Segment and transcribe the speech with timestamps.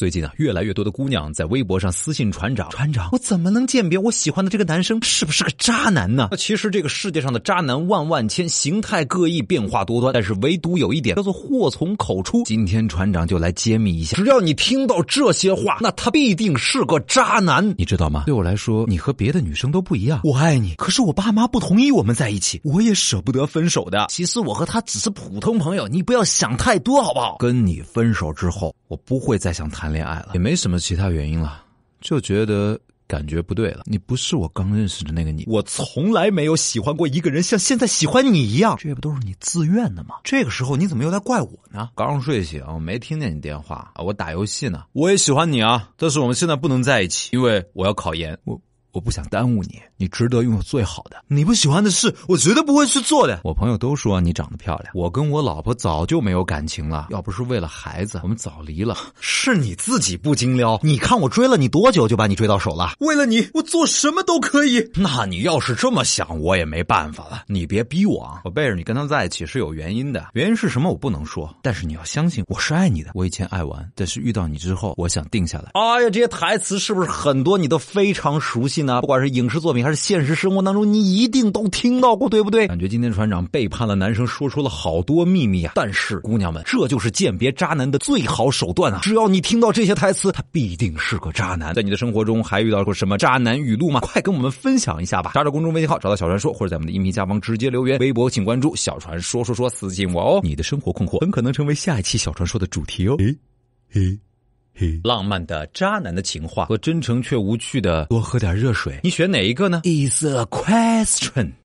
[0.00, 6.28] 最近啊，越来越多的姑娘在微博上私信船长，船长，我怎么能鉴别我喜欢的这个男生是不是个渣男呢？
[6.30, 12.42] 那其实这个世界上的渣男万万千，形态各异，变化多端，但是唯独有一点叫做祸从口出。
[12.44, 18.22] 今天船长就来揭秘一下，只要你听到这些话，那他必定是个渣男，你知道吗？
[18.24, 20.22] 对我来说，你和别的女生都不一样。
[20.24, 24.06] 我爱你，可是我爸妈不同意我们在一起，我也舍不得分手的。
[24.08, 27.36] 其实我和他只是普通朋友，你不要想太多，好不好？
[27.38, 31.62] 跟你分手之后，我不会再想谈恋爱了，也没什么其他原因了，
[32.00, 32.76] 就觉得
[33.06, 33.84] 感觉不对了。
[33.86, 40.16] 你不是我刚认识的那个你，我从来没有喜欢过一个人像现在喜欢你一样，这不都是你自愿的吗？
[40.24, 41.90] 这个时候你怎么又来怪我呢？
[41.94, 44.82] 刚睡醒，我没听见你电话啊，我打游戏呢。
[44.90, 48.36] 我也喜欢你啊，但是我们现在不能在一起，因为我要考研。
[48.42, 48.60] 我。
[48.92, 51.16] 我不想耽误你，你值得拥有最好的。
[51.28, 53.40] 你不喜欢的事，我绝对不会去做的。
[53.44, 57.06] 我朋友都说你长得漂亮，我跟我老婆早就没有感情了。
[57.10, 58.96] 要不是为了孩子，我们早离了。
[59.20, 60.78] 是你自己不精撩。
[60.82, 62.92] 你看我追了你多久，就把你追到手了。
[62.98, 64.90] 为了你，我做什么都可以。
[64.94, 67.44] 那你要是这么想，我也没办法了。
[67.46, 68.40] 你别逼我啊！
[68.44, 71.54] 我背着你跟他在一起是有原因的，原因是什么我不能说。
[71.62, 73.10] 但是你要相信，我是爱你的。
[73.14, 75.70] 我以前爱玩，但是遇到你之后，我想定下来。
[75.74, 79.00] 哎呀，这些台词是不是很多你都非常熟悉呢？
[79.00, 79.60] 不管是影视。
[79.60, 82.66] 作品还是现实生活当中，你一定都听到过，对不对？
[82.66, 85.72] 感觉今天船长背叛了男生，说出了好多秘密啊！
[85.74, 89.00] 但是姑娘们，这就是鉴别渣男的最好手段啊！
[89.02, 91.74] 只要你听到这些台词，他必定是个渣男。
[91.74, 94.00] 在你的生活中还遇到过什么渣男语录吗？
[94.00, 95.32] 快跟我们分享一下吧！
[95.34, 97.98] 查找公众微信号，找到小传说，或者在我们的音频下方直接留言。
[97.98, 100.40] 微博请关注小传说说说，私信我哦。
[100.42, 103.16] 你的生活困惑很可能成为下一期小传说的主题哦。
[103.18, 103.36] 嘿，
[103.90, 104.18] 嘿。
[105.04, 111.52] 浪漫的渣男的情话和真诚却无趣的多喝点热水，你选哪一个呢？Is a question。